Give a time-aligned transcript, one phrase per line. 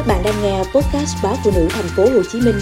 [0.00, 2.54] Các bạn đang nghe podcast báo phụ nữ thành phố Hồ Chí Minh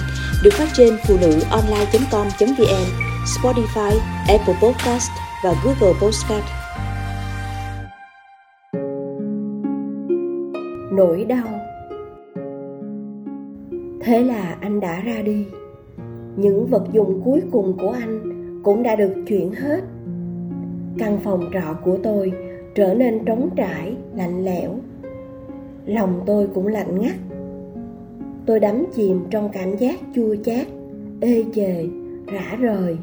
[0.45, 2.87] được phát trên phụ nữ online.com.vn,
[3.25, 5.11] Spotify, Apple Podcast
[5.45, 6.45] và Google Podcast.
[10.93, 11.47] Nỗi đau
[14.01, 15.47] Thế là anh đã ra đi.
[16.37, 18.21] Những vật dụng cuối cùng của anh
[18.65, 19.81] cũng đã được chuyển hết.
[20.99, 22.33] Căn phòng trọ của tôi
[22.75, 24.79] trở nên trống trải, lạnh lẽo
[25.89, 27.15] lòng tôi cũng lạnh ngắt
[28.49, 30.67] tôi đắm chìm trong cảm giác chua chát,
[31.21, 31.87] ê chề,
[32.27, 32.97] rã rời.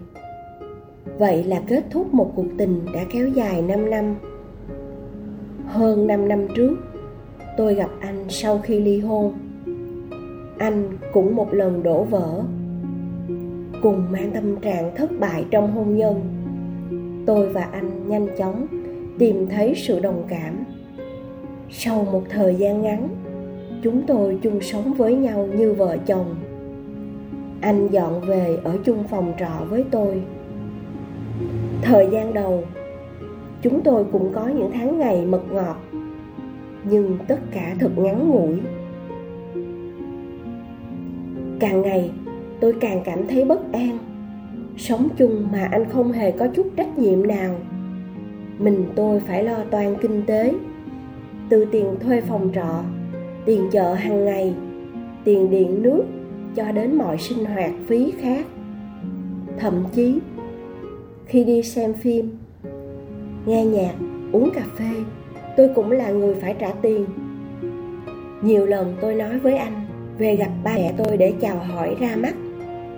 [1.17, 4.15] Vậy là kết thúc một cuộc tình đã kéo dài 5 năm.
[5.65, 6.77] Hơn 5 năm trước,
[7.57, 9.33] tôi gặp anh sau khi ly hôn.
[10.57, 12.43] Anh cũng một lần đổ vỡ,
[13.81, 16.21] cùng mang tâm trạng thất bại trong hôn nhân.
[17.25, 18.67] Tôi và anh nhanh chóng
[19.19, 20.63] tìm thấy sự đồng cảm.
[21.69, 23.24] Sau một thời gian ngắn
[23.83, 26.35] chúng tôi chung sống với nhau như vợ chồng.
[27.61, 30.21] Anh dọn về ở chung phòng trọ với tôi.
[31.81, 32.63] Thời gian đầu,
[33.61, 35.77] chúng tôi cũng có những tháng ngày mật ngọt,
[36.89, 38.59] nhưng tất cả thật ngắn ngủi.
[41.59, 42.11] Càng ngày,
[42.59, 43.97] tôi càng cảm thấy bất an.
[44.77, 47.55] Sống chung mà anh không hề có chút trách nhiệm nào.
[48.59, 50.53] Mình tôi phải lo toan kinh tế,
[51.49, 52.83] từ tiền thuê phòng trọ
[53.45, 54.53] tiền chợ hàng ngày,
[55.23, 56.03] tiền điện nước
[56.55, 58.45] cho đến mọi sinh hoạt phí khác.
[59.59, 60.19] Thậm chí,
[61.25, 62.37] khi đi xem phim,
[63.45, 63.93] nghe nhạc,
[64.31, 64.89] uống cà phê,
[65.57, 67.05] tôi cũng là người phải trả tiền.
[68.41, 69.85] Nhiều lần tôi nói với anh
[70.17, 72.33] về gặp ba mẹ tôi để chào hỏi ra mắt,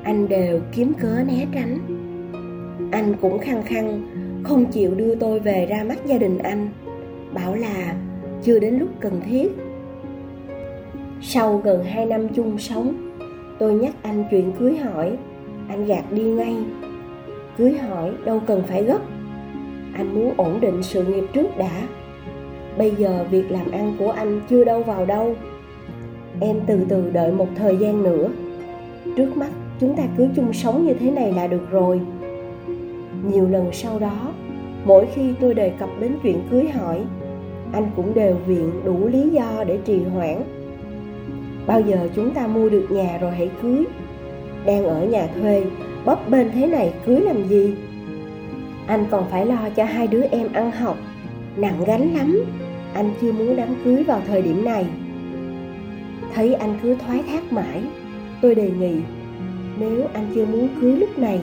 [0.04, 1.78] anh đều kiếm cớ né tránh.
[2.92, 4.02] Anh cũng khăng khăng
[4.44, 6.70] không chịu đưa tôi về ra mắt gia đình anh,
[7.34, 7.96] bảo là
[8.44, 9.52] chưa đến lúc cần thiết
[11.22, 12.94] sau gần hai năm chung sống,
[13.60, 15.18] tôi nhắc anh chuyện cưới hỏi.
[15.70, 16.56] Anh gạt đi ngay.
[17.58, 19.00] Cưới hỏi đâu cần phải gấp.
[19.94, 21.82] Anh muốn ổn định sự nghiệp trước đã.
[22.78, 25.36] Bây giờ việc làm ăn của anh chưa đâu vào đâu.
[26.40, 28.30] Em từ từ đợi một thời gian nữa.
[29.16, 32.02] Trước mắt chúng ta cứ chung sống như thế này là được rồi.
[33.32, 34.34] Nhiều lần sau đó,
[34.86, 37.02] mỗi khi tôi đề cập đến chuyện cưới hỏi,
[37.74, 40.44] anh cũng đều viện đủ lý do để trì hoãn
[41.68, 43.84] bao giờ chúng ta mua được nhà rồi hãy cưới.
[44.66, 45.64] Đang ở nhà thuê
[46.06, 47.74] bấp bên thế này cưới làm gì?
[48.88, 50.98] Anh còn phải lo cho hai đứa em ăn học.
[51.58, 52.40] Nặng gánh lắm.
[52.94, 54.86] Anh chưa muốn đám cưới vào thời điểm này.
[56.34, 57.84] Thấy anh cứ thoái thác mãi,
[58.42, 58.96] tôi đề nghị,
[59.80, 61.40] nếu anh chưa muốn cưới lúc này,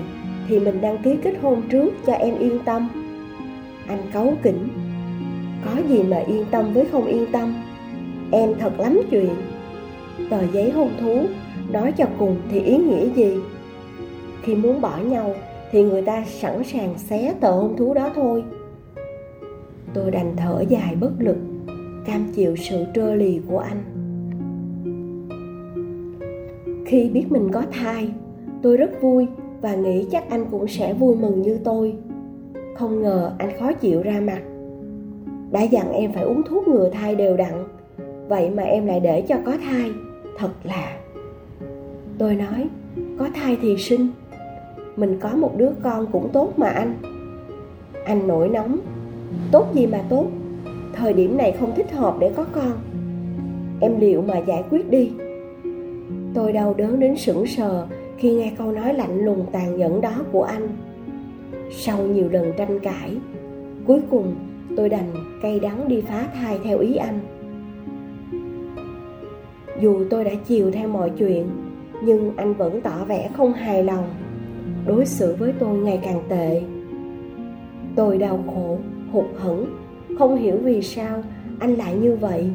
[0.49, 2.89] thì mình đăng ký kết hôn trước cho em yên tâm.
[3.87, 4.69] Anh cáu kỉnh,
[5.65, 7.55] có gì mà yên tâm với không yên tâm?
[8.31, 9.35] Em thật lắm chuyện
[10.31, 11.23] tờ giấy hôn thú,
[11.71, 13.35] nói cho cùng thì ý nghĩa gì?
[14.43, 15.35] Khi muốn bỏ nhau
[15.71, 18.45] thì người ta sẵn sàng xé tờ hôn thú đó thôi.
[19.95, 21.37] Tôi đành thở dài bất lực,
[22.07, 23.83] cam chịu sự trơ lì của anh.
[26.87, 28.13] Khi biết mình có thai,
[28.63, 29.27] tôi rất vui
[29.61, 31.95] và nghĩ chắc anh cũng sẽ vui mừng như tôi.
[32.75, 34.43] Không ngờ anh khó chịu ra mặt.
[35.51, 37.65] Đã dặn em phải uống thuốc ngừa thai đều đặn
[38.29, 39.91] vậy mà em lại để cho có thai.
[40.39, 40.97] Thật là.
[42.19, 42.69] Tôi nói,
[43.19, 44.09] có thai thì sinh.
[44.97, 46.95] Mình có một đứa con cũng tốt mà anh.
[48.05, 48.79] Anh nổi nóng.
[49.53, 50.27] Tốt gì mà tốt?
[50.93, 52.73] Thời điểm này không thích hợp để có con.
[53.81, 55.11] Em liệu mà giải quyết đi.
[56.35, 57.87] Tôi đau đớn đến sững sờ
[58.19, 60.69] khi nghe câu nói lạnh lùng tàn nhẫn đó của anh.
[61.71, 63.17] Sau nhiều lần tranh cãi,
[63.87, 64.35] cuối cùng
[64.77, 65.11] tôi đành
[65.43, 67.21] cay đắng đi phá thai theo ý anh
[69.81, 71.47] dù tôi đã chiều theo mọi chuyện,
[72.03, 74.05] nhưng anh vẫn tỏ vẻ không hài lòng.
[74.87, 76.63] Đối xử với tôi ngày càng tệ.
[77.97, 78.79] Tôi đau khổ,
[79.13, 79.67] hụt hẫng.
[80.19, 81.23] Không hiểu vì sao
[81.59, 82.51] anh lại như vậy.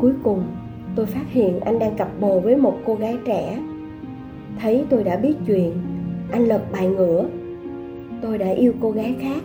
[0.00, 0.42] Cuối cùng,
[0.96, 3.58] tôi phát hiện anh đang cặp bồ với một cô gái trẻ.
[4.60, 5.72] Thấy tôi đã biết chuyện,
[6.30, 7.28] anh lật bài ngửa.
[8.22, 9.42] Tôi đã yêu cô gái khác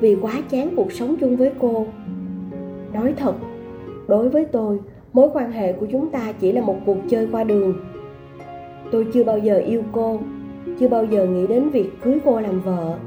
[0.00, 1.86] vì quá chán cuộc sống chung với cô.
[2.92, 3.34] Nói thật,
[4.08, 4.80] đối với tôi
[5.16, 7.74] mối quan hệ của chúng ta chỉ là một cuộc chơi qua đường.
[8.90, 10.20] Tôi chưa bao giờ yêu cô,
[10.80, 12.98] chưa bao giờ nghĩ đến việc cưới cô làm vợ.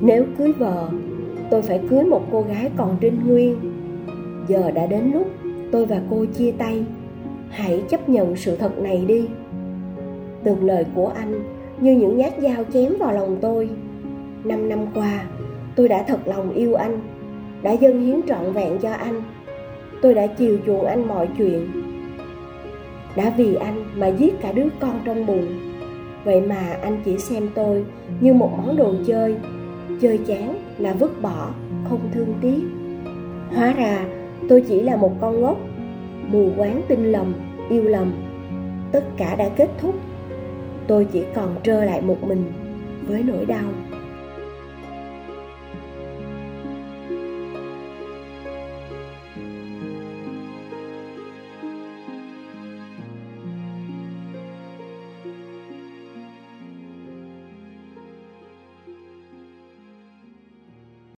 [0.00, 0.88] Nếu cưới vợ,
[1.50, 3.56] tôi phải cưới một cô gái còn trinh nguyên.
[4.48, 5.26] Giờ đã đến lúc
[5.72, 6.84] tôi và cô chia tay.
[7.50, 9.28] Hãy chấp nhận sự thật này đi.
[10.44, 11.40] Từng lời của anh
[11.80, 13.70] như những nhát dao chém vào lòng tôi.
[14.44, 15.24] Năm năm qua,
[15.76, 17.00] tôi đã thật lòng yêu anh,
[17.62, 19.22] đã dâng hiến trọn vẹn cho anh
[20.02, 21.68] tôi đã chiều chuộng anh mọi chuyện.
[23.16, 25.46] Đã vì anh mà giết cả đứa con trong bụng.
[26.24, 27.84] Vậy mà anh chỉ xem tôi
[28.20, 29.36] như một món đồ chơi.
[30.00, 31.50] Chơi chán là vứt bỏ,
[31.88, 32.60] không thương tiếc.
[33.56, 34.06] Hóa ra,
[34.48, 35.58] tôi chỉ là một con ngốc,
[36.28, 37.34] mù quáng tin lầm,
[37.70, 38.12] yêu lầm.
[38.92, 39.94] Tất cả đã kết thúc.
[40.86, 42.44] Tôi chỉ còn trơ lại một mình
[43.06, 43.68] với nỗi đau.